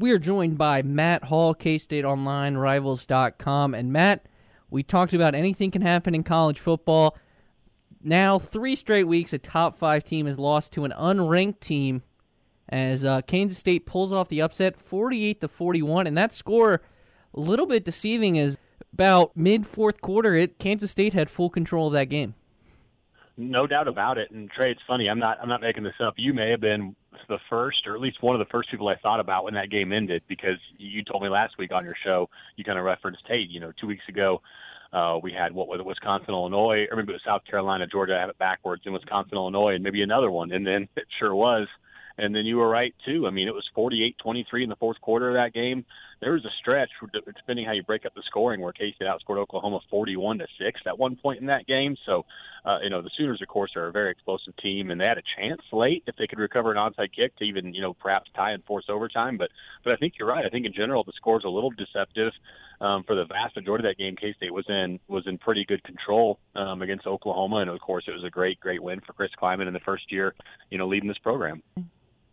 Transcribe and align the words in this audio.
We 0.00 0.12
are 0.12 0.18
joined 0.18 0.56
by 0.56 0.80
Matt 0.80 1.24
Hall, 1.24 1.52
K 1.52 1.76
State 1.76 2.06
Online, 2.06 2.56
Rivals.com. 2.56 3.74
And 3.74 3.92
Matt, 3.92 4.24
we 4.70 4.82
talked 4.82 5.12
about 5.12 5.34
anything 5.34 5.70
can 5.70 5.82
happen 5.82 6.14
in 6.14 6.22
college 6.22 6.58
football. 6.58 7.18
Now, 8.02 8.38
three 8.38 8.76
straight 8.76 9.04
weeks, 9.04 9.34
a 9.34 9.38
top 9.38 9.76
five 9.76 10.02
team 10.02 10.24
has 10.24 10.38
lost 10.38 10.72
to 10.72 10.86
an 10.86 10.94
unranked 10.98 11.60
team 11.60 12.02
as 12.70 13.04
uh, 13.04 13.20
Kansas 13.20 13.58
State 13.58 13.84
pulls 13.84 14.10
off 14.10 14.30
the 14.30 14.40
upset 14.40 14.80
48 14.80 15.42
to 15.42 15.48
41. 15.48 16.06
And 16.06 16.16
that 16.16 16.32
score, 16.32 16.80
a 17.34 17.40
little 17.40 17.66
bit 17.66 17.84
deceiving, 17.84 18.36
is 18.36 18.56
about 18.94 19.36
mid 19.36 19.66
fourth 19.66 20.00
quarter, 20.00 20.34
it 20.34 20.58
Kansas 20.58 20.90
State 20.90 21.12
had 21.12 21.28
full 21.28 21.50
control 21.50 21.88
of 21.88 21.92
that 21.92 22.06
game. 22.06 22.34
No 23.40 23.66
doubt 23.66 23.88
about 23.88 24.18
it. 24.18 24.30
And 24.30 24.50
Trey, 24.50 24.70
it's 24.70 24.80
funny. 24.86 25.08
I'm 25.08 25.18
not. 25.18 25.38
I'm 25.40 25.48
not 25.48 25.62
making 25.62 25.82
this 25.82 25.94
up. 25.98 26.14
You 26.18 26.34
may 26.34 26.50
have 26.50 26.60
been 26.60 26.94
the 27.28 27.38
first, 27.48 27.86
or 27.86 27.94
at 27.94 28.00
least 28.00 28.22
one 28.22 28.34
of 28.34 28.38
the 28.38 28.50
first 28.50 28.70
people 28.70 28.88
I 28.88 28.96
thought 28.96 29.18
about 29.18 29.44
when 29.44 29.54
that 29.54 29.70
game 29.70 29.92
ended, 29.92 30.22
because 30.28 30.58
you 30.76 31.02
told 31.02 31.22
me 31.22 31.30
last 31.30 31.56
week 31.58 31.72
on 31.72 31.84
your 31.84 31.96
show. 32.04 32.28
You 32.56 32.64
kind 32.64 32.78
of 32.78 32.84
referenced, 32.84 33.22
hey, 33.26 33.40
you 33.40 33.58
know, 33.58 33.72
two 33.80 33.86
weeks 33.86 34.04
ago, 34.08 34.42
uh, 34.92 35.18
we 35.22 35.32
had 35.32 35.52
what 35.52 35.68
was 35.68 35.80
it, 35.80 35.86
Wisconsin, 35.86 36.34
Illinois, 36.34 36.86
or 36.90 36.98
maybe 36.98 37.12
it 37.12 37.14
was 37.14 37.22
South 37.24 37.42
Carolina, 37.48 37.86
Georgia. 37.86 38.14
I 38.14 38.20
have 38.20 38.28
it 38.28 38.38
backwards, 38.38 38.82
in 38.84 38.92
Wisconsin, 38.92 39.34
Illinois, 39.34 39.74
and 39.74 39.82
maybe 39.82 40.02
another 40.02 40.30
one. 40.30 40.52
And 40.52 40.66
then 40.66 40.86
it 40.94 41.06
sure 41.18 41.34
was 41.34 41.66
and 42.20 42.34
then 42.34 42.44
you 42.44 42.58
were 42.58 42.68
right 42.68 42.94
too. 43.06 43.26
I 43.26 43.30
mean, 43.30 43.48
it 43.48 43.54
was 43.54 43.68
48-23 43.76 44.62
in 44.62 44.68
the 44.68 44.76
fourth 44.76 45.00
quarter 45.00 45.28
of 45.28 45.34
that 45.34 45.54
game. 45.54 45.84
There 46.20 46.32
was 46.32 46.44
a 46.44 46.50
stretch, 46.58 46.90
depending 47.36 47.64
how 47.64 47.72
you 47.72 47.82
break 47.82 48.04
up 48.04 48.14
the 48.14 48.22
scoring, 48.26 48.60
where 48.60 48.72
K 48.72 48.92
State 48.94 49.08
outscored 49.08 49.38
Oklahoma 49.38 49.80
41 49.88 50.38
to 50.38 50.46
six 50.58 50.80
at 50.86 50.98
one 50.98 51.16
point 51.16 51.40
in 51.40 51.46
that 51.46 51.66
game. 51.66 51.96
So, 52.04 52.26
uh, 52.66 52.78
you 52.82 52.90
know, 52.90 53.00
the 53.00 53.10
Sooners, 53.16 53.40
of 53.40 53.48
course, 53.48 53.74
are 53.74 53.86
a 53.86 53.92
very 53.92 54.10
explosive 54.10 54.54
team, 54.58 54.90
and 54.90 55.00
they 55.00 55.06
had 55.06 55.16
a 55.16 55.22
chance 55.38 55.62
late 55.72 56.04
if 56.06 56.16
they 56.16 56.26
could 56.26 56.38
recover 56.38 56.72
an 56.72 56.76
onside 56.76 57.14
kick 57.16 57.34
to 57.36 57.44
even, 57.44 57.72
you 57.72 57.80
know, 57.80 57.94
perhaps 57.94 58.30
tie 58.36 58.52
and 58.52 58.62
force 58.64 58.84
overtime. 58.90 59.38
But, 59.38 59.50
but 59.82 59.94
I 59.94 59.96
think 59.96 60.14
you're 60.18 60.28
right. 60.28 60.44
I 60.44 60.50
think 60.50 60.66
in 60.66 60.74
general 60.74 61.04
the 61.04 61.12
score's 61.16 61.44
a 61.44 61.48
little 61.48 61.70
deceptive. 61.70 62.32
Um, 62.82 63.02
for 63.04 63.14
the 63.14 63.26
vast 63.26 63.56
majority 63.56 63.86
of 63.86 63.90
that 63.90 63.98
game, 63.98 64.16
K 64.16 64.32
State 64.34 64.52
was 64.52 64.64
in 64.68 65.00
was 65.08 65.26
in 65.26 65.36
pretty 65.38 65.64
good 65.66 65.82
control 65.84 66.38
um, 66.54 66.80
against 66.82 67.06
Oklahoma, 67.06 67.56
and 67.56 67.70
of 67.70 67.80
course, 67.80 68.04
it 68.08 68.12
was 68.12 68.24
a 68.24 68.30
great, 68.30 68.60
great 68.60 68.82
win 68.82 69.00
for 69.00 69.12
Chris 69.12 69.30
Klieman 69.40 69.68
in 69.68 69.74
the 69.74 69.80
first 69.80 70.10
year, 70.10 70.34
you 70.70 70.78
know, 70.78 70.86
leading 70.86 71.08
this 71.08 71.18
program. 71.18 71.62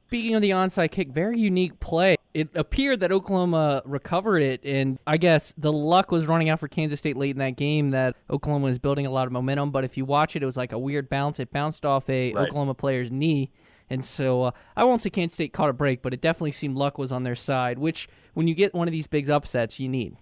Speaking 0.07 0.35
of 0.35 0.41
the 0.41 0.51
onside 0.51 0.91
kick, 0.91 1.09
very 1.09 1.37
unique 1.37 1.77
play. 1.81 2.16
It 2.37 2.49
appeared 2.53 2.99
that 2.99 3.11
Oklahoma 3.11 3.81
recovered 3.83 4.43
it, 4.43 4.63
and 4.63 4.99
I 5.07 5.17
guess 5.17 5.55
the 5.57 5.73
luck 5.73 6.11
was 6.11 6.27
running 6.27 6.49
out 6.49 6.59
for 6.59 6.67
Kansas 6.67 6.99
State 6.99 7.17
late 7.17 7.31
in 7.31 7.39
that 7.39 7.55
game 7.55 7.89
that 7.91 8.15
Oklahoma 8.29 8.65
was 8.65 8.77
building 8.77 9.07
a 9.07 9.09
lot 9.09 9.25
of 9.25 9.33
momentum. 9.33 9.71
But 9.71 9.83
if 9.83 9.97
you 9.97 10.05
watch 10.05 10.35
it, 10.35 10.43
it 10.43 10.45
was 10.45 10.55
like 10.55 10.71
a 10.71 10.77
weird 10.77 11.09
bounce. 11.09 11.39
It 11.39 11.51
bounced 11.51 11.83
off 11.83 12.07
a 12.11 12.33
right. 12.33 12.47
Oklahoma 12.47 12.75
player's 12.75 13.09
knee. 13.09 13.49
And 13.89 14.05
so 14.05 14.43
uh, 14.43 14.51
I 14.75 14.83
won't 14.83 15.01
say 15.01 15.09
Kansas 15.09 15.33
State 15.33 15.51
caught 15.51 15.69
a 15.69 15.73
break, 15.73 16.03
but 16.03 16.13
it 16.13 16.21
definitely 16.21 16.51
seemed 16.51 16.77
luck 16.77 16.99
was 16.99 17.11
on 17.11 17.23
their 17.23 17.33
side, 17.33 17.79
which 17.79 18.07
when 18.35 18.47
you 18.47 18.53
get 18.53 18.75
one 18.75 18.87
of 18.87 18.91
these 18.91 19.07
big 19.07 19.31
upsets, 19.31 19.79
you 19.79 19.89
need. 19.89 20.15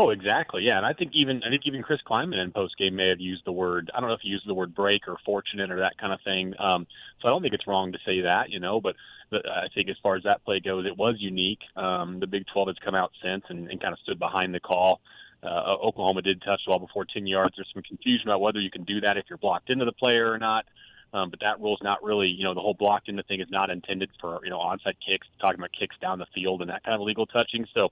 Oh, 0.00 0.10
exactly. 0.10 0.62
Yeah, 0.62 0.76
and 0.76 0.86
I 0.86 0.92
think 0.92 1.10
even 1.12 1.42
I 1.44 1.50
think 1.50 1.62
even 1.64 1.82
Chris 1.82 1.98
Klieman 2.08 2.40
in 2.40 2.52
post 2.52 2.78
game 2.78 2.94
may 2.94 3.08
have 3.08 3.18
used 3.18 3.44
the 3.44 3.50
word 3.50 3.90
I 3.92 3.98
don't 3.98 4.08
know 4.08 4.14
if 4.14 4.20
he 4.20 4.28
used 4.28 4.46
the 4.46 4.54
word 4.54 4.72
break 4.72 5.08
or 5.08 5.16
fortunate 5.26 5.72
or 5.72 5.80
that 5.80 5.98
kind 5.98 6.12
of 6.12 6.20
thing. 6.20 6.54
Um, 6.56 6.86
so 7.20 7.26
I 7.26 7.32
don't 7.32 7.42
think 7.42 7.52
it's 7.52 7.66
wrong 7.66 7.90
to 7.90 7.98
say 8.06 8.20
that, 8.20 8.48
you 8.48 8.60
know. 8.60 8.80
But, 8.80 8.94
but 9.28 9.48
I 9.48 9.66
think 9.74 9.88
as 9.88 9.96
far 10.00 10.14
as 10.14 10.22
that 10.22 10.44
play 10.44 10.60
goes, 10.60 10.86
it 10.86 10.96
was 10.96 11.16
unique. 11.18 11.58
Um, 11.74 12.20
the 12.20 12.28
Big 12.28 12.44
12 12.52 12.68
has 12.68 12.76
come 12.84 12.94
out 12.94 13.10
since 13.20 13.42
and, 13.48 13.68
and 13.68 13.80
kind 13.80 13.92
of 13.92 13.98
stood 13.98 14.20
behind 14.20 14.54
the 14.54 14.60
call. 14.60 15.00
Uh, 15.42 15.74
Oklahoma 15.82 16.22
did 16.22 16.42
touch 16.42 16.60
the 16.64 16.70
ball 16.70 16.78
before 16.78 17.04
10 17.04 17.26
yards. 17.26 17.56
There's 17.56 17.68
some 17.74 17.82
confusion 17.82 18.28
about 18.28 18.40
whether 18.40 18.60
you 18.60 18.70
can 18.70 18.84
do 18.84 19.00
that 19.00 19.16
if 19.16 19.24
you're 19.28 19.38
blocked 19.38 19.68
into 19.68 19.84
the 19.84 19.92
player 19.92 20.30
or 20.30 20.38
not. 20.38 20.64
Um, 21.12 21.30
but 21.30 21.40
that 21.40 21.60
rule 21.60 21.74
is 21.74 21.82
not 21.82 22.02
really, 22.02 22.28
you 22.28 22.44
know, 22.44 22.54
the 22.54 22.60
whole 22.60 22.74
blocked 22.74 23.08
into 23.08 23.22
thing 23.22 23.40
is 23.40 23.48
not 23.50 23.70
intended 23.70 24.10
for, 24.20 24.40
you 24.44 24.50
know, 24.50 24.58
onside 24.58 24.96
kicks, 25.06 25.26
talking 25.40 25.58
about 25.58 25.72
kicks 25.72 25.96
down 26.00 26.18
the 26.18 26.26
field 26.34 26.60
and 26.60 26.70
that 26.70 26.84
kind 26.84 26.94
of 26.94 27.00
legal 27.00 27.26
touching. 27.26 27.66
So 27.74 27.90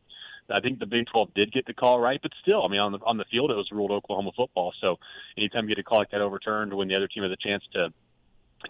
I 0.51 0.61
think 0.61 0.79
the 0.79 0.87
Big 0.87 1.07
12 1.07 1.35
did 1.35 1.53
get 1.53 1.67
the 1.67 1.73
call 1.73 1.99
right, 1.99 2.21
but 2.23 2.33
still, 2.43 2.65
I 2.65 2.69
mean, 2.69 2.81
on 2.81 2.93
the 2.93 2.99
on 3.05 3.17
the 3.17 3.25
field, 3.25 3.51
it 3.51 3.57
was 3.57 3.71
ruled 3.73 3.91
Oklahoma 3.91 4.33
football. 4.37 4.73
So 4.81 4.99
anytime 5.37 5.69
you 5.69 5.75
get 5.75 5.81
a 5.81 5.83
call 5.83 5.99
like 5.99 6.11
that 6.11 6.21
overturned 6.21 6.75
when 6.75 6.89
the 6.89 6.97
other 6.97 7.09
team 7.09 7.23
has 7.23 7.33
a 7.33 7.37
chance 7.37 7.65
to 7.73 7.93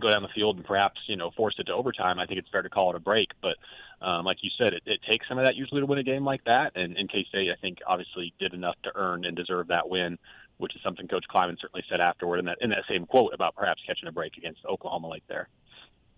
go 0.01 0.09
down 0.09 0.23
the 0.23 0.29
field 0.29 0.57
and 0.57 0.65
perhaps 0.65 1.01
you 1.07 1.17
know 1.17 1.31
force 1.33 1.57
it 1.59 1.65
to 1.65 1.73
overtime, 1.73 2.19
I 2.19 2.27
think 2.27 2.39
it's 2.39 2.49
fair 2.51 2.63
to 2.63 2.71
call 2.71 2.91
it 2.91 2.97
a 2.97 3.01
break. 3.01 3.31
But 3.43 3.57
um, 4.01 4.25
like 4.25 4.39
you 4.43 4.51
said, 4.59 4.75
it, 4.75 4.83
it 4.87 5.01
takes 5.11 5.29
some 5.29 5.39
of 5.39 5.45
that 5.45 5.57
usually 5.57 5.81
to 5.81 5.87
win 5.87 5.99
a 5.99 6.03
game 6.03 6.25
like 6.25 6.45
that. 6.45 6.73
And, 6.77 6.97
and 6.97 7.11
K 7.11 7.25
State, 7.29 7.51
I 7.51 7.57
think, 7.61 7.79
obviously 7.87 8.33
did 8.39 8.55
enough 8.55 8.77
to 8.85 8.93
earn 8.95 9.25
and 9.25 9.37
deserve 9.37 9.69
that 9.69 9.89
win, 9.89 10.19
which 10.59 10.75
is 10.75 10.83
something 10.83 11.07
Coach 11.09 11.25
Klieman 11.33 11.61
certainly 11.61 11.85
said 11.89 12.01
afterward 12.01 12.39
in 12.39 12.45
that 12.47 12.59
in 12.61 12.71
that 12.71 12.85
same 12.89 13.07
quote 13.07 13.33
about 13.35 13.55
perhaps 13.55 13.83
catching 13.87 14.09
a 14.09 14.13
break 14.13 14.37
against 14.37 14.65
Oklahoma 14.65 15.09
like 15.09 15.23
there. 15.29 15.49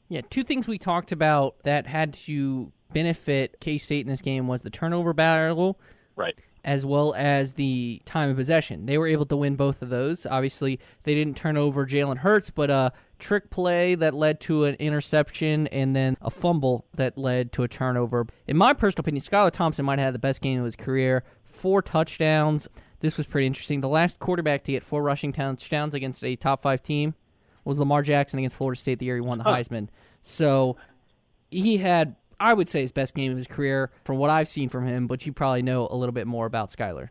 Yeah, 0.09 0.23
two 0.31 0.45
things 0.45 0.67
we 0.67 0.79
talked 0.79 1.13
about 1.13 1.57
that 1.65 1.87
had 1.87 2.15
to 2.15 2.73
benefit 2.93 3.57
K 3.61 3.79
State 3.79 4.01
in 4.01 4.09
this 4.09 4.23
game 4.23 4.47
was 4.49 4.63
the 4.63 4.71
turnover 4.71 5.13
battle, 5.13 5.79
right, 6.17 6.35
as 6.65 6.87
well 6.87 7.15
as 7.15 7.55
the 7.55 8.01
time 8.07 8.31
of 8.31 8.37
possession. 8.37 8.87
They 8.87 8.97
were 8.97 9.07
able 9.07 9.27
to 9.27 9.37
win 9.37 9.57
both 9.57 9.83
of 9.83 9.91
those. 9.91 10.25
Obviously, 10.25 10.81
they 11.03 11.15
didn't 11.15 11.37
turn 11.37 11.57
over 11.57 11.85
Jalen 11.87 12.19
Hurts, 12.19 12.49
but 12.51 12.71
a 12.71 12.93
trick 13.19 13.51
play 13.51 13.95
that 13.97 14.15
led 14.15 14.41
to 14.41 14.65
an 14.65 14.77
interception 14.77 15.67
and 15.69 15.95
then 15.95 16.17
a 16.23 16.31
fumble 16.31 16.87
that 16.95 17.19
led 17.19 17.53
to 17.53 17.65
a 17.65 17.69
turnover. 17.69 18.27
In 18.47 18.57
my 18.57 18.73
personal 18.73 19.03
opinion, 19.03 19.23
Skylar 19.23 19.51
Thompson 19.51 19.85
might 19.85 19.99
have 19.99 20.07
had 20.07 20.15
the 20.15 20.21
best 20.21 20.41
game 20.41 20.59
of 20.59 20.65
his 20.65 20.77
career. 20.77 21.25
Four 21.45 21.83
touchdowns. 21.83 22.69
This 23.01 23.17
was 23.17 23.27
pretty 23.27 23.47
interesting. 23.47 23.81
The 23.81 23.89
last 23.89 24.19
quarterback 24.19 24.65
to 24.65 24.73
get 24.73 24.83
four 24.83 25.03
rushing 25.03 25.33
touchdowns 25.33 25.95
against 25.95 26.25
a 26.25 26.37
top 26.37 26.63
five 26.63 26.83
team 26.83 27.15
was 27.65 27.79
Lamar 27.79 28.03
Jackson 28.03 28.39
against 28.39 28.57
Florida 28.57 28.81
State 28.81 28.99
the 28.99 29.07
year 29.07 29.17
he 29.17 29.21
won 29.21 29.39
the 29.39 29.45
Heisman. 29.45 29.89
So 30.23 30.77
he 31.51 31.77
had 31.77 32.17
I 32.41 32.55
would 32.55 32.69
say 32.69 32.83
his 32.83 32.93
best 32.93 33.15
game 33.15 33.33
of 33.33 33.37
his 33.37 33.47
career 33.47 33.91
from 34.05 34.19
what 34.19 34.31
I've 34.31 34.49
seen 34.49 34.69
from 34.69 34.87
him, 34.87 35.07
but 35.07 35.27
you 35.27 35.33
probably 35.33 35.63
know 35.63 35.89
a 35.91 35.97
little 35.97 36.13
bit 36.13 36.27
more 36.27 36.47
about 36.47 36.71
Skylar. 36.71 37.09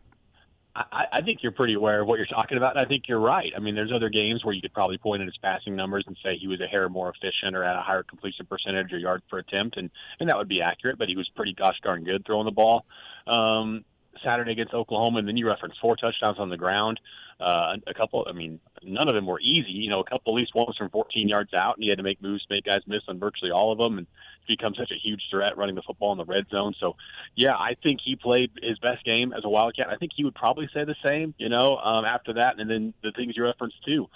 I, 0.74 1.06
I 1.12 1.22
think 1.22 1.42
you're 1.42 1.52
pretty 1.52 1.74
aware 1.74 2.00
of 2.02 2.06
what 2.06 2.18
you're 2.18 2.26
talking 2.26 2.56
about, 2.56 2.76
and 2.76 2.84
I 2.84 2.88
think 2.88 3.04
you're 3.08 3.20
right. 3.20 3.50
I 3.56 3.58
mean, 3.58 3.74
there's 3.74 3.92
other 3.92 4.08
games 4.08 4.44
where 4.44 4.54
you 4.54 4.62
could 4.62 4.72
probably 4.72 4.96
point 4.96 5.22
at 5.22 5.26
his 5.26 5.36
passing 5.42 5.74
numbers 5.74 6.04
and 6.06 6.16
say 6.22 6.36
he 6.38 6.46
was 6.46 6.60
a 6.60 6.66
hair 6.66 6.88
more 6.88 7.10
efficient 7.10 7.56
or 7.56 7.64
had 7.64 7.76
a 7.76 7.82
higher 7.82 8.04
completion 8.04 8.46
percentage 8.46 8.92
or 8.92 8.98
yard 8.98 9.22
per 9.28 9.38
attempt, 9.38 9.76
and 9.76 9.90
and 10.20 10.28
that 10.28 10.36
would 10.36 10.48
be 10.48 10.62
accurate. 10.62 10.98
But 10.98 11.08
he 11.08 11.16
was 11.16 11.28
pretty 11.34 11.52
gosh 11.52 11.76
darn 11.82 12.04
good 12.04 12.24
throwing 12.24 12.44
the 12.44 12.52
ball. 12.52 12.84
Um, 13.26 13.84
Saturday 14.24 14.52
against 14.52 14.74
Oklahoma, 14.74 15.18
and 15.18 15.28
then 15.28 15.36
you 15.36 15.46
referenced 15.46 15.78
four 15.80 15.96
touchdowns 15.96 16.38
on 16.38 16.50
the 16.50 16.56
ground. 16.56 17.00
Uh, 17.40 17.76
a 17.86 17.94
couple, 17.94 18.26
I 18.28 18.32
mean, 18.32 18.58
none 18.82 19.08
of 19.08 19.14
them 19.14 19.26
were 19.26 19.40
easy. 19.40 19.70
You 19.70 19.90
know, 19.90 20.00
a 20.00 20.04
couple, 20.04 20.32
at 20.32 20.36
least 20.36 20.54
one 20.54 20.66
was 20.66 20.76
from 20.76 20.90
14 20.90 21.28
yards 21.28 21.54
out, 21.54 21.76
and 21.76 21.84
he 21.84 21.88
had 21.88 21.98
to 21.98 22.04
make 22.04 22.20
moves 22.20 22.44
to 22.46 22.54
make 22.54 22.64
guys 22.64 22.80
miss 22.86 23.02
on 23.06 23.20
virtually 23.20 23.52
all 23.52 23.70
of 23.70 23.78
them, 23.78 23.98
and 23.98 24.06
become 24.48 24.74
such 24.74 24.90
a 24.90 24.98
huge 25.00 25.22
threat 25.30 25.56
running 25.56 25.74
the 25.74 25.82
football 25.82 26.10
in 26.12 26.18
the 26.18 26.24
red 26.24 26.46
zone. 26.50 26.74
So, 26.80 26.96
yeah, 27.36 27.54
I 27.54 27.76
think 27.82 28.00
he 28.04 28.16
played 28.16 28.50
his 28.62 28.78
best 28.78 29.04
game 29.04 29.32
as 29.32 29.44
a 29.44 29.48
Wildcat. 29.48 29.88
I 29.88 29.96
think 29.96 30.12
he 30.16 30.24
would 30.24 30.34
probably 30.34 30.68
say 30.74 30.84
the 30.84 30.96
same, 31.04 31.34
you 31.38 31.48
know, 31.48 31.76
um, 31.76 32.04
after 32.04 32.32
that, 32.34 32.58
and 32.58 32.68
then 32.68 32.94
the 33.02 33.12
things 33.12 33.36
you 33.36 33.44
referenced 33.44 33.84
too. 33.84 34.08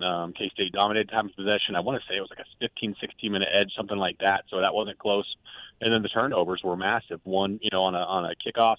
Um, 0.00 0.32
K 0.32 0.48
State 0.50 0.72
dominated 0.72 1.10
time 1.10 1.26
of 1.26 1.34
possession. 1.34 1.74
I 1.74 1.80
want 1.80 2.00
to 2.00 2.06
say 2.08 2.16
it 2.16 2.20
was 2.20 2.30
like 2.30 2.38
a 2.38 2.48
15, 2.60 2.94
16 3.00 3.32
minute 3.32 3.48
edge, 3.52 3.72
something 3.76 3.96
like 3.96 4.18
that. 4.18 4.44
So 4.48 4.60
that 4.60 4.72
wasn't 4.72 4.98
close. 4.98 5.26
And 5.80 5.92
then 5.92 6.02
the 6.02 6.08
turnovers 6.08 6.60
were 6.62 6.76
massive. 6.76 7.20
One, 7.24 7.58
you 7.62 7.70
know, 7.72 7.82
on 7.82 7.96
a 7.96 7.98
on 7.98 8.24
a 8.24 8.34
kickoff 8.36 8.76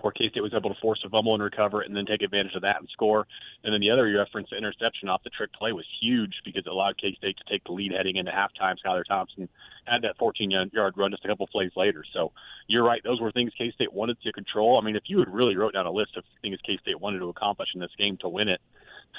where 0.00 0.12
K 0.12 0.28
State 0.28 0.42
was 0.42 0.54
able 0.54 0.72
to 0.72 0.80
force 0.80 1.02
a 1.04 1.08
fumble 1.08 1.34
and 1.34 1.42
recover 1.42 1.82
it 1.82 1.88
and 1.88 1.96
then 1.96 2.06
take 2.06 2.22
advantage 2.22 2.54
of 2.54 2.62
that 2.62 2.78
and 2.78 2.88
score. 2.92 3.26
And 3.62 3.72
then 3.72 3.80
the 3.80 3.90
other 3.90 4.08
you 4.08 4.18
referenced, 4.18 4.50
the 4.50 4.56
interception 4.56 5.08
off 5.08 5.22
the 5.22 5.30
trick 5.30 5.52
play 5.52 5.72
was 5.72 5.86
huge 6.00 6.34
because 6.44 6.64
it 6.66 6.70
allowed 6.70 6.98
K 6.98 7.14
State 7.16 7.36
to 7.38 7.44
take 7.50 7.64
the 7.64 7.72
lead 7.72 7.92
heading 7.92 8.16
into 8.16 8.32
halftime. 8.32 8.76
Skylar 8.84 9.04
Thompson 9.04 9.48
had 9.86 10.02
that 10.02 10.16
14 10.18 10.50
yard 10.50 10.94
run 10.96 11.10
just 11.10 11.24
a 11.24 11.28
couple 11.28 11.46
plays 11.46 11.72
later. 11.76 12.04
So 12.12 12.32
you're 12.66 12.84
right; 12.84 13.02
those 13.04 13.20
were 13.20 13.32
things 13.32 13.52
K 13.56 13.70
State 13.72 13.92
wanted 13.92 14.20
to 14.22 14.32
control. 14.32 14.78
I 14.78 14.84
mean, 14.84 14.96
if 14.96 15.04
you 15.06 15.18
had 15.18 15.32
really 15.32 15.56
wrote 15.56 15.74
down 15.74 15.86
a 15.86 15.92
list 15.92 16.16
of 16.16 16.24
things 16.42 16.58
K 16.66 16.78
State 16.78 17.00
wanted 17.00 17.20
to 17.20 17.28
accomplish 17.28 17.68
in 17.74 17.80
this 17.80 17.92
game 17.98 18.16
to 18.18 18.28
win 18.28 18.48
it, 18.48 18.60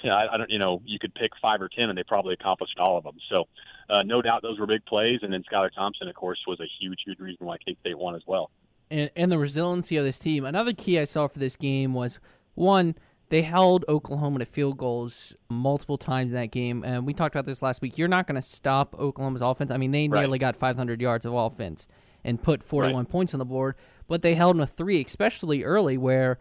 I, 0.03 0.27
I 0.33 0.37
don't, 0.37 0.49
you 0.49 0.59
know, 0.59 0.81
you 0.85 0.99
could 0.99 1.13
pick 1.15 1.31
five 1.41 1.61
or 1.61 1.69
ten, 1.69 1.89
and 1.89 1.97
they 1.97 2.03
probably 2.03 2.33
accomplished 2.33 2.77
all 2.79 2.97
of 2.97 3.03
them. 3.03 3.17
So, 3.31 3.45
uh, 3.89 4.01
no 4.05 4.21
doubt, 4.21 4.41
those 4.41 4.59
were 4.59 4.67
big 4.67 4.85
plays. 4.85 5.19
And 5.21 5.31
then 5.31 5.43
Skylar 5.51 5.73
Thompson, 5.73 6.07
of 6.07 6.15
course, 6.15 6.39
was 6.47 6.59
a 6.59 6.67
huge, 6.79 6.99
huge 7.05 7.19
reason 7.19 7.45
why 7.45 7.57
K 7.57 7.77
State 7.81 7.97
won 7.97 8.15
as 8.15 8.23
well 8.27 8.51
and, 8.89 9.09
and 9.15 9.31
the 9.31 9.37
resiliency 9.37 9.97
of 9.97 10.05
this 10.05 10.17
team. 10.17 10.45
Another 10.45 10.73
key 10.73 10.99
I 10.99 11.03
saw 11.03 11.27
for 11.27 11.39
this 11.39 11.55
game 11.55 11.93
was 11.93 12.19
one, 12.53 12.95
they 13.29 13.41
held 13.41 13.85
Oklahoma 13.89 14.39
to 14.39 14.45
field 14.45 14.77
goals 14.77 15.33
multiple 15.49 15.97
times 15.97 16.29
in 16.29 16.35
that 16.35 16.51
game. 16.51 16.83
And 16.83 17.05
we 17.05 17.13
talked 17.13 17.35
about 17.35 17.45
this 17.45 17.61
last 17.61 17.81
week. 17.81 17.97
You're 17.97 18.07
not 18.07 18.27
going 18.27 18.35
to 18.35 18.41
stop 18.41 18.95
Oklahoma's 18.99 19.41
offense. 19.41 19.71
I 19.71 19.77
mean, 19.77 19.91
they 19.91 20.07
right. 20.07 20.21
nearly 20.21 20.39
got 20.39 20.55
500 20.55 21.01
yards 21.01 21.25
of 21.25 21.33
offense 21.33 21.87
and 22.23 22.41
put 22.41 22.63
41 22.63 22.95
right. 22.95 23.09
points 23.09 23.33
on 23.33 23.39
the 23.39 23.45
board, 23.45 23.75
but 24.07 24.21
they 24.21 24.33
held 24.33 24.57
them 24.57 24.65
to 24.65 24.71
three, 24.71 25.03
especially 25.03 25.63
early, 25.63 25.97
where 25.97 26.39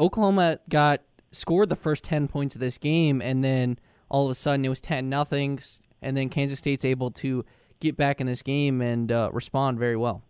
Oklahoma 0.00 0.58
got 0.68 1.02
scored 1.32 1.68
the 1.68 1.76
first 1.76 2.04
10 2.04 2.28
points 2.28 2.54
of 2.54 2.60
this 2.60 2.78
game, 2.78 3.20
and 3.20 3.44
then 3.44 3.78
all 4.08 4.24
of 4.24 4.30
a 4.30 4.34
sudden 4.34 4.64
it 4.64 4.70
was 4.70 4.80
10 4.80 5.10
nothing, 5.10 5.58
and 6.00 6.16
then 6.16 6.30
Kansas 6.30 6.58
State's 6.58 6.84
able 6.84 7.10
to 7.10 7.44
get 7.80 7.94
back 7.94 8.22
in 8.22 8.26
this 8.26 8.40
game 8.40 8.80
and 8.80 9.12
uh, 9.12 9.28
respond 9.32 9.78
very 9.78 9.96
well 9.96 10.22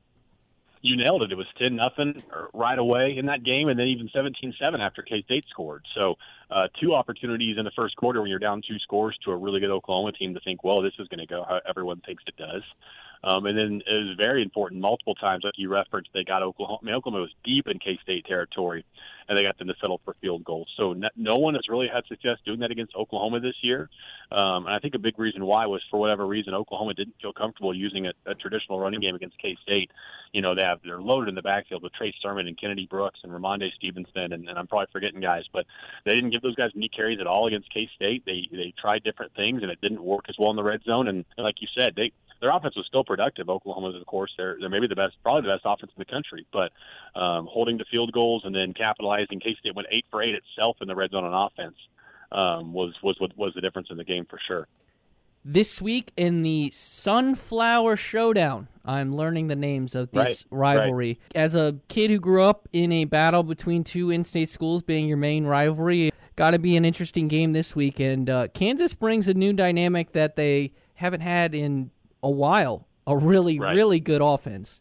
you 0.82 0.96
nailed 0.96 1.22
it. 1.22 1.32
It 1.32 1.36
was 1.36 1.46
ten 1.60 1.76
nothing 1.76 2.22
right 2.52 2.78
away 2.78 3.16
in 3.16 3.26
that 3.26 3.42
game, 3.44 3.68
and 3.68 3.78
then 3.78 3.88
even 3.88 4.08
seventeen 4.14 4.54
seven 4.62 4.80
after 4.80 5.02
K 5.02 5.22
State 5.22 5.44
scored. 5.50 5.84
So 5.98 6.16
uh, 6.50 6.68
two 6.80 6.94
opportunities 6.94 7.56
in 7.58 7.64
the 7.64 7.72
first 7.72 7.96
quarter 7.96 8.20
when 8.20 8.30
you're 8.30 8.38
down 8.38 8.62
two 8.66 8.78
scores 8.78 9.16
to 9.24 9.32
a 9.32 9.36
really 9.36 9.60
good 9.60 9.70
Oklahoma 9.70 10.12
team 10.12 10.34
to 10.34 10.40
think, 10.40 10.64
well, 10.64 10.82
this 10.82 10.94
is 10.98 11.08
going 11.08 11.20
to 11.20 11.26
go 11.26 11.44
how 11.48 11.60
everyone 11.68 12.00
thinks 12.00 12.22
it 12.26 12.36
does. 12.36 12.62
Um, 13.24 13.46
and 13.46 13.58
then 13.58 13.82
it 13.86 13.94
was 13.94 14.16
very 14.16 14.42
important 14.42 14.80
multiple 14.80 15.14
times, 15.14 15.42
like 15.44 15.54
you 15.56 15.68
referenced, 15.68 16.10
they 16.14 16.24
got 16.24 16.42
Oklahoma. 16.42 16.78
I 16.82 16.86
mean, 16.86 16.94
Oklahoma 16.94 17.22
was 17.22 17.34
deep 17.44 17.66
in 17.66 17.78
K 17.78 17.98
State 18.02 18.26
territory, 18.26 18.84
and 19.28 19.36
they 19.36 19.42
got 19.42 19.58
them 19.58 19.68
to 19.68 19.74
settle 19.80 20.00
for 20.04 20.14
field 20.20 20.44
goals. 20.44 20.68
So 20.76 20.92
no, 20.92 21.08
no 21.16 21.36
one 21.36 21.54
has 21.54 21.68
really 21.68 21.88
had 21.92 22.06
success 22.06 22.38
doing 22.44 22.60
that 22.60 22.70
against 22.70 22.94
Oklahoma 22.94 23.40
this 23.40 23.56
year. 23.62 23.90
Um, 24.30 24.66
and 24.66 24.74
I 24.74 24.78
think 24.78 24.94
a 24.94 24.98
big 24.98 25.18
reason 25.18 25.44
why 25.44 25.66
was 25.66 25.82
for 25.90 25.98
whatever 25.98 26.26
reason 26.26 26.54
Oklahoma 26.54 26.94
didn't 26.94 27.16
feel 27.20 27.32
comfortable 27.32 27.74
using 27.74 28.06
a, 28.06 28.12
a 28.26 28.34
traditional 28.34 28.78
running 28.78 29.00
game 29.00 29.14
against 29.14 29.38
K 29.38 29.56
State. 29.62 29.90
You 30.32 30.42
know, 30.42 30.54
they 30.54 30.62
have 30.62 30.80
they're 30.84 31.00
loaded 31.00 31.28
in 31.28 31.34
the 31.34 31.42
backfield 31.42 31.82
with 31.82 31.92
Trey 31.94 32.14
Sermon 32.22 32.46
and 32.46 32.58
Kennedy 32.58 32.86
Brooks 32.86 33.20
and 33.24 33.32
Rhamondre 33.32 33.72
Stevenson, 33.74 34.32
and, 34.32 34.48
and 34.48 34.58
I'm 34.58 34.66
probably 34.66 34.88
forgetting 34.92 35.20
guys, 35.20 35.44
but 35.52 35.66
they 36.04 36.14
didn't 36.14 36.30
give 36.30 36.42
those 36.42 36.54
guys 36.54 36.70
any 36.76 36.88
carries 36.88 37.20
at 37.20 37.26
all 37.26 37.46
against 37.46 37.72
K 37.72 37.88
State. 37.96 38.24
They 38.26 38.48
they 38.52 38.72
tried 38.78 39.02
different 39.02 39.34
things, 39.34 39.62
and 39.62 39.70
it 39.72 39.80
didn't 39.80 40.02
work 40.02 40.26
as 40.28 40.36
well 40.38 40.50
in 40.50 40.56
the 40.56 40.62
red 40.62 40.84
zone. 40.84 41.08
And, 41.08 41.24
and 41.36 41.44
like 41.44 41.60
you 41.60 41.68
said, 41.76 41.94
they 41.96 42.12
their 42.40 42.50
offense 42.50 42.76
was 42.76 42.86
still 42.86 43.04
productive. 43.04 43.48
Oklahoma's, 43.48 43.96
of 43.96 44.06
course, 44.06 44.32
they're 44.36 44.56
they're 44.60 44.68
maybe 44.68 44.86
the 44.86 44.96
best, 44.96 45.16
probably 45.22 45.42
the 45.42 45.54
best 45.54 45.62
offense 45.64 45.92
in 45.96 46.00
the 46.00 46.04
country. 46.04 46.46
But 46.52 46.72
um, 47.14 47.46
holding 47.50 47.78
the 47.78 47.84
field 47.90 48.12
goals 48.12 48.42
and 48.44 48.54
then 48.54 48.74
capitalizing, 48.74 49.40
K 49.40 49.56
State 49.58 49.74
went 49.74 49.88
eight 49.90 50.06
for 50.10 50.22
eight 50.22 50.34
itself 50.34 50.76
in 50.80 50.88
the 50.88 50.94
red 50.94 51.10
zone 51.10 51.24
on 51.24 51.50
offense 51.50 51.76
um, 52.32 52.72
was 52.72 52.94
was 53.02 53.16
what 53.18 53.36
was 53.36 53.54
the 53.54 53.60
difference 53.60 53.88
in 53.90 53.96
the 53.96 54.04
game 54.04 54.26
for 54.28 54.38
sure. 54.46 54.66
This 55.44 55.80
week 55.80 56.12
in 56.16 56.42
the 56.42 56.70
Sunflower 56.74 57.96
Showdown, 57.96 58.68
I'm 58.84 59.14
learning 59.14 59.46
the 59.46 59.56
names 59.56 59.94
of 59.94 60.10
this 60.10 60.44
right, 60.50 60.76
rivalry. 60.76 61.18
Right. 61.34 61.40
As 61.40 61.54
a 61.54 61.76
kid 61.88 62.10
who 62.10 62.18
grew 62.18 62.42
up 62.42 62.68
in 62.72 62.92
a 62.92 63.04
battle 63.04 63.44
between 63.44 63.84
two 63.84 64.10
in-state 64.10 64.48
schools 64.48 64.82
being 64.82 65.06
your 65.06 65.16
main 65.16 65.46
rivalry, 65.46 66.10
got 66.36 66.50
to 66.50 66.58
be 66.58 66.76
an 66.76 66.84
interesting 66.84 67.28
game 67.28 67.52
this 67.52 67.74
week. 67.74 67.98
And 68.00 68.28
uh, 68.28 68.48
Kansas 68.48 68.94
brings 68.94 69.28
a 69.28 69.32
new 69.32 69.52
dynamic 69.52 70.12
that 70.12 70.36
they 70.36 70.72
haven't 70.94 71.20
had 71.20 71.54
in 71.54 71.92
a 72.22 72.30
while. 72.30 72.86
A 73.06 73.16
really, 73.16 73.58
right. 73.58 73.74
really 73.74 74.00
good 74.00 74.20
offense. 74.20 74.80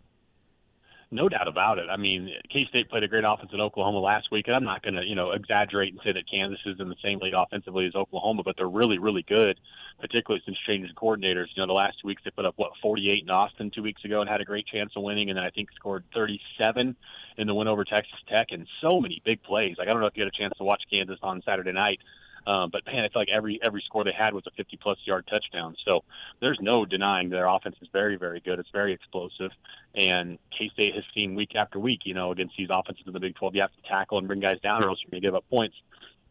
No 1.10 1.30
doubt 1.30 1.48
about 1.48 1.80
it. 1.80 1.88
I 1.90 1.96
mean, 1.96 2.30
K 2.52 2.66
State 2.68 2.90
played 2.90 3.04
a 3.04 3.08
great 3.08 3.24
offense 3.26 3.52
in 3.54 3.62
Oklahoma 3.62 4.00
last 4.00 4.30
week, 4.30 4.48
and 4.48 4.56
I'm 4.58 4.66
not 4.66 4.84
going 4.84 4.96
to, 4.96 5.06
you 5.06 5.16
know, 5.16 5.32
exaggerate 5.32 5.94
and 5.94 6.02
say 6.04 6.12
that 6.12 6.30
Kansas 6.30 6.60
is 6.66 6.82
in 6.82 6.90
the 6.90 6.98
same 7.02 7.20
league 7.20 7.34
offensively 7.34 7.86
as 7.86 7.96
Oklahoma, 7.96 8.44
but 8.44 8.58
they're 8.58 8.68
really, 8.68 8.98
really 8.98 9.24
good, 9.24 9.58
particularly 10.02 10.42
since 10.46 10.58
changing 10.68 10.94
coordinators. 10.96 11.46
You 11.56 11.62
know, 11.64 11.68
the 11.68 11.74
last 11.74 12.02
two 12.02 12.08
weeks 12.08 12.24
they 12.26 12.32
put 12.32 12.46
up 12.46 12.56
what 12.58 12.72
48 12.82 13.24
in 13.24 13.30
Austin 13.30 13.72
two 13.72 13.84
weeks 13.84 14.04
ago 14.04 14.20
and 14.20 14.30
had 14.30 14.42
a 14.42 14.46
great 14.46 14.68
chance 14.68 14.92
of 14.98 15.04
winning, 15.04 15.30
and 15.30 15.38
then 15.38 15.46
I 15.46 15.50
think 15.50 15.70
scored 15.74 16.04
37 16.14 16.94
in 17.38 17.48
the 17.48 17.56
win 17.56 17.70
over 17.70 17.86
Texas 17.86 18.20
Tech, 18.28 18.48
and 18.52 18.68
so 18.82 19.00
many 19.00 19.22
big 19.24 19.42
plays. 19.44 19.78
Like 19.78 19.88
I 19.88 19.92
don't 19.92 20.02
know 20.02 20.08
if 20.08 20.18
you 20.18 20.24
had 20.24 20.34
a 20.34 20.38
chance 20.38 20.58
to 20.58 20.66
watch 20.66 20.84
Kansas 20.92 21.20
on 21.24 21.42
Saturday 21.46 21.72
night. 21.72 22.00
Um, 22.48 22.70
but 22.72 22.86
man, 22.86 23.04
it's 23.04 23.16
like 23.16 23.28
every 23.30 23.60
every 23.62 23.84
score 23.86 24.06
they 24.06 24.14
had 24.14 24.34
was 24.34 24.48
a 24.48 24.52
50 24.52 24.78
plus 24.78 24.98
yard 25.04 25.28
touchdown. 25.30 25.76
So 25.86 26.06
there's 26.40 26.58
no 26.62 26.86
denying 26.86 27.30
their 27.30 27.46
offense 27.46 27.76
is 27.82 27.90
very 27.92 28.16
very 28.16 28.40
good. 28.40 28.58
It's 28.58 28.70
very 28.72 28.94
explosive, 28.94 29.52
and 29.96 30.40
K 30.58 30.70
State 30.70 30.96
has 30.96 31.04
seen 31.14 31.36
week 31.36 31.56
after 31.56 31.78
week, 31.78 32.02
you 32.06 32.14
know, 32.14 32.32
against 32.32 32.56
these 32.58 32.70
offenses 32.72 33.04
in 33.06 33.12
the 33.12 33.20
Big 33.20 33.36
12, 33.36 33.56
you 33.56 33.62
have 33.62 33.72
to 33.72 33.90
tackle 33.90 34.18
and 34.18 34.28
bring 34.28 34.40
guys 34.40 34.60
down, 34.62 34.82
or 34.82 34.90
else 34.90 35.00
you're 35.04 35.12
going 35.12 35.22
to 35.22 35.28
give 35.28 35.36
up 35.36 35.44
points. 35.50 35.76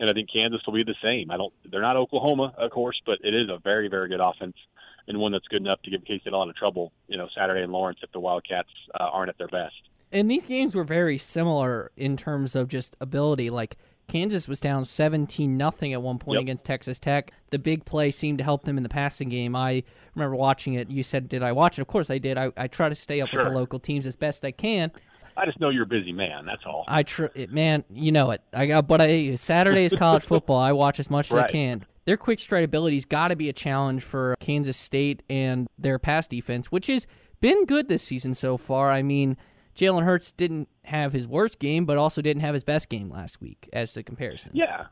And 0.01 0.09
I 0.09 0.15
think 0.15 0.31
Kansas 0.35 0.61
will 0.67 0.75
be 0.75 0.85
the 0.85 0.95
same. 1.05 1.31
I 1.31 1.37
don't. 1.37 1.53
They're 1.71 1.83
not 1.83 1.97
Oklahoma, 1.97 2.55
of 2.57 2.71
course, 2.71 3.01
but 3.05 3.19
it 3.23 3.35
is 3.35 3.51
a 3.51 3.59
very 3.59 3.89
very 3.89 4.09
good 4.09 4.21
offense 4.21 4.57
and 5.09 5.19
one 5.19 5.33
that's 5.33 5.47
good 5.49 5.61
enough 5.61 5.83
to 5.83 5.91
give 5.91 6.05
K 6.05 6.19
State 6.21 6.33
a 6.33 6.37
lot 6.37 6.49
of 6.49 6.57
trouble. 6.57 6.93
You 7.09 7.19
know, 7.19 7.29
Saturday 7.37 7.63
in 7.63 7.71
Lawrence 7.71 7.99
if 8.03 8.11
the 8.13 8.21
Wildcats 8.21 8.71
uh, 8.99 9.05
aren't 9.05 9.29
at 9.29 9.39
their 9.39 9.49
best. 9.49 9.75
And 10.13 10.31
these 10.31 10.47
games 10.47 10.75
were 10.75 10.85
very 10.85 11.19
similar 11.19 11.91
in 11.97 12.17
terms 12.17 12.55
of 12.55 12.69
just 12.69 12.97
ability. 13.01 13.51
Like 13.51 13.77
Kansas 14.09 14.47
was 14.49 14.61
down 14.61 14.85
17 14.85 15.57
nothing 15.57 15.93
at 15.93 16.01
one 16.03 16.19
point 16.19 16.37
Yep. 16.37 16.43
against 16.43 16.65
Texas 16.65 16.99
Tech. 16.99 17.33
The 17.51 17.59
big 17.59 17.85
play 17.85 18.11
seemed 18.11 18.39
to 18.39 18.45
help 18.45 18.65
them 18.65 18.77
in 18.77 18.83
the 18.83 18.89
passing 18.89 19.29
game. 19.29 19.57
I 19.57 19.83
remember 20.15 20.37
watching 20.37 20.75
it. 20.75 20.89
You 20.91 21.03
said, 21.03 21.29
"Did 21.29 21.43
I 21.43 21.53
watch 21.53 21.79
it?" 21.79 21.83
Of 21.83 21.89
course 21.89 22.09
I 22.11 22.19
did. 22.19 22.39
I, 22.39 22.53
I 22.57 22.67
try 22.69 22.89
to 22.89 22.95
stay 22.95 23.21
up 23.21 23.33
with 23.33 23.45
the 23.45 23.51
local 23.51 23.79
teams 23.79 24.07
as 24.07 24.15
best 24.17 24.45
I 24.45 24.53
can. 24.53 24.93
I 25.39 25.45
just 25.45 25.61
know 25.61 25.69
you're 25.69 25.83
a 25.83 25.87
busy 25.87 26.13
man. 26.13 26.47
That's 26.47 26.63
all. 26.65 26.85
I 26.89 27.03
tr- 27.03 27.27
it, 27.35 27.53
man, 27.53 27.85
you 27.91 28.11
know 28.11 28.31
it. 28.31 28.41
I 28.55 28.67
got, 28.67 28.87
but 28.89 29.01
I 29.03 29.35
Saturday 29.35 29.85
is 29.85 29.93
college 29.93 30.23
football. 30.25 30.59
I 30.59 30.73
watch 30.73 30.99
as 30.99 31.11
much 31.11 31.31
as 31.31 31.37
I 31.37 31.49
can. 31.49 31.85
Their 32.07 32.17
quick 32.17 32.39
stride 32.39 32.63
ability's 32.65 33.05
got 33.05 33.29
to 33.29 33.37
be 33.37 33.49
a 33.49 33.53
challenge 33.53 34.03
for 34.03 34.37
Kansas 34.41 34.77
State 34.77 35.23
and 35.29 35.67
their 35.77 35.99
pass 35.99 36.27
defense, 36.29 36.71
which 36.73 36.87
has 36.87 37.07
been 37.41 37.67
good 37.67 37.89
this 37.89 38.03
season 38.03 38.33
so 38.33 38.57
far. 38.57 38.91
I 38.93 39.03
mean, 39.03 39.37
Jalen 39.77 40.05
Hurts 40.05 40.33
didn't 40.33 40.69
have 40.85 41.13
his 41.13 41.29
worst 41.29 41.59
game, 41.59 41.85
but 41.85 41.99
also 41.99 42.23
didn't 42.23 42.43
have 42.43 42.55
his 42.55 42.65
best 42.65 42.89
game 42.89 43.11
last 43.11 43.41
week 43.41 43.69
as 43.73 43.93
the 43.93 44.03
comparison. 44.03 44.53
Yeah, 44.55 44.87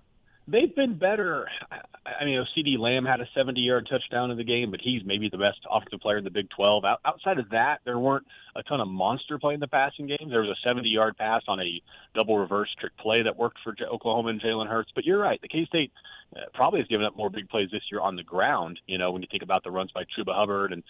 they've 0.47 0.75
been 0.75 0.99
better. 0.99 1.49
I- 1.71 2.25
mean, 2.25 2.45
CeeDee 2.57 2.79
Lamb 2.79 3.05
had 3.05 3.21
a 3.21 3.27
70-yard 3.37 3.89
touchdown 3.91 4.31
in 4.31 4.37
the 4.37 4.45
game, 4.45 4.71
but 4.71 4.81
he's 4.81 5.03
maybe 5.05 5.29
the 5.29 5.39
best 5.39 5.59
offensive 5.71 6.01
player 6.01 6.19
in 6.19 6.25
the 6.25 6.31
Big 6.31 6.49
12. 6.51 6.85
Outside 7.05 7.39
of 7.39 7.49
that, 7.51 7.81
there 7.85 7.99
weren't 7.99 8.27
a 8.57 8.63
ton 8.63 8.81
of 8.81 8.89
monster 8.89 9.39
play 9.39 9.55
in 9.55 9.61
the 9.61 9.69
passing 9.69 10.07
game. 10.07 10.29
There 10.29 10.43
was 10.43 10.51
a 10.51 10.69
70-yard 10.69 11.17
pass 11.17 11.43
on 11.49 11.61
a 11.61 11.83
double 12.15 12.39
reverse 12.39 12.75
trick 12.79 12.97
play 12.99 13.23
that 13.23 13.37
worked 13.37 13.59
for 13.65 13.75
Oklahoma 13.91 14.31
and 14.31 14.41
Jalen 14.41 14.69
Hurts. 14.69 14.91
But 14.95 15.05
you're 15.05 15.19
right, 15.19 15.41
the 15.41 15.49
K-State 15.49 15.93
uh, 16.37 16.41
probably 16.53 16.81
has 16.81 16.89
given 16.89 17.07
up 17.07 17.17
more 17.17 17.31
big 17.31 17.49
plays 17.49 17.71
this 17.71 17.83
year 17.91 18.01
on 18.01 18.17
the 18.17 18.23
ground. 18.23 18.81
You 18.87 18.99
know, 18.99 19.13
when 19.13 19.23
you 19.23 19.29
think 19.31 19.43
about 19.43 19.65
the 19.65 19.71
runs 19.71 19.93
by 19.93 20.05
Chuba 20.05 20.35
Hubbard 20.35 20.73
and 20.73 20.83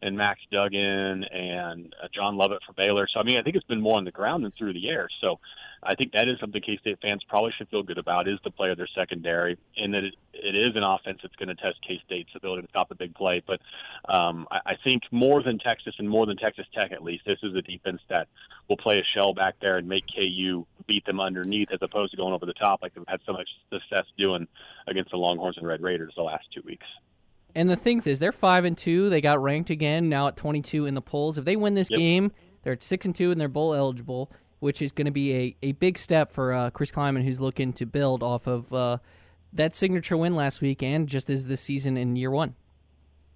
and 0.00 0.16
Max 0.16 0.40
Duggan 0.50 1.24
and 1.24 1.94
uh, 2.02 2.08
John 2.14 2.36
Lovett 2.36 2.62
for 2.66 2.72
Baylor. 2.72 3.06
So 3.12 3.20
I 3.20 3.22
mean, 3.22 3.38
I 3.38 3.42
think 3.42 3.56
it's 3.56 3.66
been 3.66 3.80
more 3.80 3.96
on 3.96 4.04
the 4.04 4.10
ground 4.10 4.44
than 4.44 4.52
through 4.52 4.72
the 4.72 4.88
air. 4.88 5.08
So 5.20 5.38
I 5.82 5.96
think 5.96 6.12
that 6.12 6.28
is 6.28 6.38
something 6.38 6.62
K 6.62 6.78
State 6.78 6.98
fans 7.02 7.24
probably 7.28 7.52
should 7.58 7.68
feel 7.68 7.82
good 7.82 7.98
about 7.98 8.28
is 8.28 8.38
the 8.44 8.52
play 8.52 8.70
of 8.70 8.76
their 8.76 8.88
secondary, 8.94 9.58
and 9.76 9.92
that 9.94 10.04
it, 10.04 10.14
it 10.32 10.54
is 10.54 10.76
an 10.76 10.84
offense 10.84 11.18
that's 11.22 11.34
going 11.34 11.48
to 11.48 11.56
test 11.56 11.78
K 11.86 12.00
State's 12.06 12.30
ability 12.36 12.62
to 12.62 12.68
stop 12.68 12.92
a 12.92 12.94
big 12.94 13.14
play. 13.14 13.42
But 13.44 13.60
um, 14.08 14.46
I, 14.50 14.60
I 14.66 14.76
think 14.84 15.02
more 15.10 15.42
than 15.42 15.58
Texas 15.58 15.94
and 15.98 16.08
more 16.08 16.24
than 16.24 16.36
Texas 16.36 16.66
Tech, 16.72 16.92
at 16.92 17.02
least, 17.02 17.24
this 17.26 17.38
is 17.42 17.56
a 17.56 17.62
defense 17.62 18.00
that 18.08 18.28
will 18.68 18.76
play 18.76 19.00
a 19.00 19.04
shell 19.16 19.34
back 19.34 19.56
there 19.60 19.76
and 19.76 19.88
make 19.88 20.04
KU 20.14 20.64
beat 20.86 21.04
them 21.04 21.20
underneath, 21.20 21.68
as 21.72 21.80
opposed 21.82 22.12
to 22.12 22.16
going 22.16 22.32
over 22.32 22.46
the 22.46 22.52
top 22.54 22.80
like 22.82 22.94
they've 22.94 23.04
had 23.08 23.20
so 23.26 23.32
much 23.32 23.48
success 23.72 24.04
doing 24.16 24.46
against 24.86 25.10
the 25.10 25.16
Longhorns 25.16 25.58
and 25.58 25.66
Red 25.66 25.82
Raiders 25.82 26.12
the 26.16 26.22
last 26.22 26.46
two 26.54 26.62
weeks. 26.64 26.86
And 27.54 27.68
the 27.68 27.76
thing 27.76 28.02
is, 28.04 28.18
they're 28.18 28.32
five 28.32 28.64
and 28.64 28.76
two. 28.76 29.10
They 29.10 29.20
got 29.20 29.42
ranked 29.42 29.70
again 29.70 30.08
now 30.08 30.28
at 30.28 30.36
twenty 30.36 30.62
two 30.62 30.86
in 30.86 30.94
the 30.94 31.02
polls. 31.02 31.38
If 31.38 31.44
they 31.44 31.56
win 31.56 31.74
this 31.74 31.90
Yep. 31.90 31.98
game, 31.98 32.32
they're 32.62 32.72
at 32.72 32.82
six 32.82 33.04
and 33.06 33.14
two 33.14 33.30
and 33.30 33.40
they're 33.40 33.48
bowl 33.48 33.74
eligible, 33.74 34.30
which 34.60 34.80
is 34.80 34.92
going 34.92 35.06
to 35.06 35.12
be 35.12 35.34
a, 35.34 35.56
a 35.62 35.72
big 35.72 35.98
step 35.98 36.32
for 36.32 36.52
uh, 36.52 36.70
Chris 36.70 36.90
Klieman, 36.90 37.24
who's 37.24 37.40
looking 37.40 37.72
to 37.74 37.86
build 37.86 38.22
off 38.22 38.46
of 38.46 38.72
uh, 38.72 38.98
that 39.52 39.74
signature 39.74 40.16
win 40.16 40.34
last 40.34 40.60
week 40.60 40.82
and 40.82 41.08
just 41.08 41.28
as 41.28 41.46
this 41.46 41.60
season 41.60 41.96
in 41.96 42.16
year 42.16 42.30
one. 42.30 42.54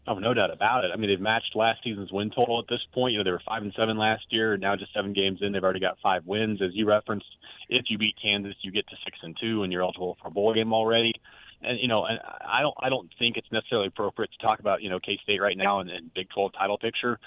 Oh, 0.09 0.21
no 0.21 0.33
doubt 0.33 0.53
about 0.53 0.85
it. 0.85 0.93
I 0.95 0.97
mean, 0.97 1.11
they've 1.11 1.21
matched 1.21 1.57
last 1.57 1.83
season's 1.83 2.13
win 2.13 2.31
total 2.31 2.61
at 2.61 2.67
this 2.69 2.81
point. 2.95 3.13
You 3.13 3.19
know, 3.19 3.25
they 3.25 3.33
were 3.33 3.43
five 3.45 3.63
and 3.63 3.73
seven 3.77 3.99
last 3.99 4.25
year, 4.31 4.53
and 4.53 4.63
now 4.63 4.77
just 4.77 4.95
seven 4.95 5.13
games 5.13 5.41
in, 5.43 5.51
they've 5.51 5.65
already 5.65 5.81
got 5.81 5.99
five 6.01 6.25
wins. 6.25 6.63
As 6.63 6.71
you 6.75 6.87
referenced, 6.87 7.27
if 7.69 7.87
you 7.89 7.99
beat 7.99 8.15
Kansas, 8.23 8.55
you 8.63 8.71
get 8.71 8.87
to 8.87 8.97
six 9.05 9.19
and 9.23 9.37
two, 9.41 9.65
and 9.65 9.73
you're 9.73 9.83
eligible 9.83 10.17
for 10.23 10.29
a 10.29 10.31
bowl 10.31 10.55
game 10.55 10.73
already. 10.73 11.13
And 11.63 11.79
you 11.81 11.89
know, 11.89 12.05
and 12.05 12.19
I 12.47 12.61
don't, 12.61 12.75
I 12.81 12.89
don't 12.89 13.09
think 13.19 13.37
it's 13.37 13.51
necessarily 13.51 13.89
appropriate 13.89 14.31
to 14.39 14.47
talk 14.47 14.61
about 14.61 14.83
you 14.83 14.91
know 14.91 14.99
K 15.01 15.19
State 15.23 15.41
right 15.41 15.57
now 15.57 15.81
and, 15.81 15.91
and 15.91 16.13
Big 16.15 16.29
12 16.31 16.53
title 16.53 16.79
picture. 16.79 17.19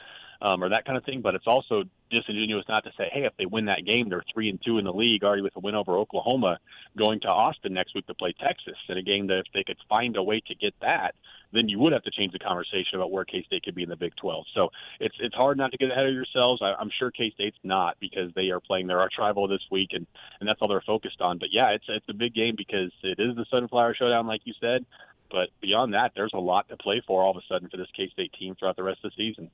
Um, 0.42 0.64
or 0.64 0.70
that 0.70 0.86
kind 0.86 0.98
of 0.98 1.04
thing, 1.04 1.22
but 1.22 1.36
it's 1.36 1.48
also 1.48 1.84
disingenuous 2.10 2.66
not 2.70 2.86
to 2.86 2.92
say, 2.98 3.10
hey, 3.12 3.26
if 3.26 3.34
they 3.38 3.46
win 3.46 3.66
that 3.66 3.86
game, 3.86 4.08
they're 4.08 4.24
three 4.34 4.50
and 4.50 4.60
two 4.66 4.78
in 4.78 4.86
the 4.86 4.94
league, 4.94 5.24
already 5.24 5.42
with 5.42 5.56
a 5.58 5.60
win 5.60 5.76
over 5.76 5.98
Oklahoma, 5.98 6.60
going 6.98 7.20
to 7.22 7.28
Austin 7.28 7.74
next 7.74 7.94
week 7.94 8.08
to 8.08 8.14
play 8.14 8.34
Texas 8.40 8.78
in 8.88 8.98
a 8.98 9.02
game 9.02 9.28
that 9.28 9.40
if 9.40 9.46
they 9.54 9.64
could 9.64 9.78
find 9.90 10.16
a 10.16 10.24
way 10.24 10.42
to 10.48 10.56
get 10.56 10.74
that, 10.82 11.16
then 11.52 11.68
you 11.68 11.80
would 11.80 11.94
have 11.94 12.04
to 12.04 12.12
change 12.12 12.32
the 12.32 12.40
conversation 12.40 12.96
about 12.96 13.12
where 13.12 13.26
K 13.26 13.44
State 13.44 13.64
could 13.64 13.76
be 13.76 13.84
in 13.84 13.90
the 13.90 13.96
Big 13.96 14.16
12. 14.16 14.46
So 14.56 14.70
it's 15.00 15.16
it's 15.20 15.36
hard 15.36 15.58
not 15.58 15.72
to 15.72 15.78
get 15.78 15.92
ahead 15.92 16.06
of 16.06 16.14
yourselves. 16.14 16.62
I, 16.62 16.74
I'm 16.80 16.92
sure 16.98 17.12
K 17.12 17.32
State's 17.32 17.58
not 17.64 17.98
because 18.00 18.32
they 18.36 18.50
are 18.50 18.60
playing 18.60 18.88
their 18.88 19.00
arch 19.00 19.14
rival 19.18 19.48
this 19.48 19.66
week, 19.72 19.90
and 19.94 20.06
and 20.40 20.48
that's 20.48 20.60
all 20.62 20.68
they're 20.68 20.82
focused 20.82 21.22
on. 21.22 21.38
But 21.38 21.50
yeah, 21.52 21.70
it's 21.70 21.86
it's 21.88 22.06
a 22.10 22.14
big 22.14 22.34
game 22.34 22.56
because 22.58 22.92
it 23.04 23.20
is 23.20 23.36
the 23.36 23.46
Sunflower 23.52 23.96
Showdown, 23.96 24.28
like 24.28 24.42
you 24.46 24.54
said. 24.62 24.86
But 25.32 25.50
beyond 25.62 25.94
that, 25.94 26.14
there's 26.16 26.34
a 26.34 26.40
lot 26.40 26.68
to 26.70 26.78
play 26.78 27.02
for 27.06 27.22
all 27.22 27.32
of 27.32 27.38
a 27.38 27.46
sudden 27.48 27.70
for 27.70 27.78
this 27.78 27.90
K 27.96 28.10
State 28.10 28.34
team 28.34 28.56
throughout 28.56 28.76
the 28.76 28.84
rest 28.84 29.00
of 29.04 29.12
the 29.12 29.30
season. 29.30 29.52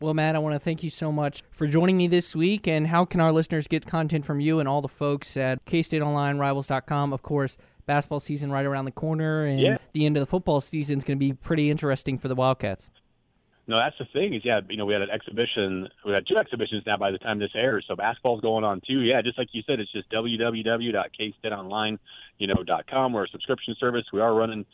Well, 0.00 0.14
Matt, 0.14 0.36
I 0.36 0.38
want 0.38 0.54
to 0.54 0.60
thank 0.60 0.84
you 0.84 0.90
so 0.90 1.10
much 1.10 1.42
for 1.50 1.66
joining 1.66 1.96
me 1.96 2.06
this 2.06 2.36
week. 2.36 2.68
And 2.68 2.86
how 2.86 3.04
can 3.04 3.20
our 3.20 3.32
listeners 3.32 3.66
get 3.66 3.84
content 3.84 4.24
from 4.24 4.38
you 4.38 4.60
and 4.60 4.68
all 4.68 4.80
the 4.80 4.86
folks 4.86 5.36
at 5.36 5.64
KStateOnlineRivals.com? 5.64 7.12
Of 7.12 7.22
course, 7.22 7.58
basketball 7.86 8.20
season 8.20 8.52
right 8.52 8.64
around 8.64 8.84
the 8.84 8.92
corner, 8.92 9.44
and 9.44 9.58
Yeah. 9.58 9.78
the 9.92 10.06
end 10.06 10.16
of 10.16 10.20
the 10.20 10.26
football 10.26 10.60
season 10.60 10.98
is 10.98 11.04
going 11.04 11.18
to 11.18 11.24
be 11.24 11.32
pretty 11.32 11.68
interesting 11.68 12.16
for 12.16 12.28
the 12.28 12.36
Wildcats. 12.36 12.90
No, 13.66 13.76
that's 13.76 13.98
the 13.98 14.04
thing 14.06 14.34
is, 14.34 14.44
yeah, 14.44 14.60
you 14.70 14.76
know, 14.78 14.86
we 14.86 14.92
had 14.94 15.02
an 15.02 15.10
exhibition, 15.10 15.88
we 16.06 16.12
had 16.12 16.26
two 16.26 16.36
exhibitions 16.38 16.84
now 16.86 16.96
by 16.96 17.10
the 17.10 17.18
time 17.18 17.38
this 17.38 17.50
airs, 17.54 17.84
so 17.88 17.96
basketball's 17.96 18.40
going 18.40 18.64
on 18.64 18.80
too. 18.86 19.00
Yeah, 19.02 19.20
just 19.20 19.36
like 19.36 19.48
you 19.52 19.62
said, 19.66 19.78
it's 19.80 19.92
just 19.92 20.08
www.kstateonline, 20.10 21.98
you 22.38 22.46
know, 22.46 22.62
dot 22.64 22.86
com. 22.86 23.12
We're 23.12 23.24
a 23.24 23.28
subscription 23.28 23.74
service. 23.78 24.04
We 24.12 24.20
are 24.20 24.32
running, 24.32 24.64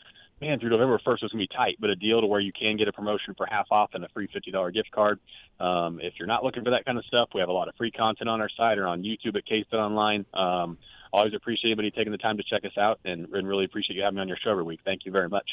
man, 0.41 0.59
through 0.59 0.71
November 0.71 0.99
1st, 0.99 1.13
it's 1.13 1.21
going 1.21 1.31
to 1.31 1.37
be 1.37 1.49
tight, 1.49 1.77
but 1.81 1.91
a 1.91 1.97
deal 1.97 2.21
to 2.21 2.27
where 2.27 2.41
you 2.41 2.53
can 2.53 2.77
get 2.77 2.89
a 2.89 2.93
promotion 2.93 3.35
for 3.37 3.47
half 3.47 3.67
off 3.71 3.91
and 3.95 4.05
a 4.05 4.09
free 4.09 4.29
$50 4.29 4.75
gift 4.75 4.91
card. 4.91 5.21
Um, 5.61 6.01
if 6.03 6.15
you're 6.19 6.29
not 6.29 6.45
looking 6.45 6.65
for 6.65 6.71
that 6.71 6.85
kind 6.85 6.99
of 6.99 7.05
stuff, 7.07 7.31
we 7.35 7.41
have 7.41 7.49
a 7.49 7.53
lot 7.53 7.69
of 7.69 7.75
free 7.77 7.91
content 7.91 8.29
on 8.29 8.41
our 8.41 8.51
site 8.57 8.79
or 8.79 8.87
on 8.87 9.03
YouTube 9.03 9.37
at 9.37 9.47
K-State 9.47 9.77
Online. 9.77 10.27
Um, 10.35 10.79
always 11.13 11.35
appreciate 11.35 11.71
anybody 11.71 11.91
taking 11.91 12.13
the 12.13 12.19
time 12.19 12.37
to 12.37 12.43
check 12.43 12.65
us 12.65 12.77
out 12.77 13.01
and, 13.05 13.29
and 13.33 13.47
really 13.47 13.65
appreciate 13.65 13.97
you 13.97 14.03
having 14.03 14.17
me 14.17 14.23
on 14.23 14.29
your 14.29 14.37
show 14.43 14.51
every 14.51 14.65
week. 14.65 14.81
Thank 14.85 15.05
you 15.05 15.13
very 15.13 15.29
much. 15.29 15.49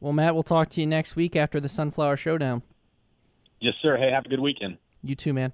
Well, 0.00 0.12
Matt, 0.12 0.34
we'll 0.34 0.42
talk 0.42 0.68
to 0.70 0.80
you 0.80 0.86
next 0.86 1.16
week 1.16 1.36
after 1.36 1.60
the 1.60 1.68
Sunflower 1.68 2.16
Showdown. 2.16 2.62
Yes, 3.60 3.74
sir. 3.80 3.96
Hey, 3.96 4.10
have 4.10 4.26
a 4.26 4.28
good 4.28 4.40
weekend. 4.40 4.78
You 5.02 5.14
too, 5.14 5.32
man. 5.32 5.52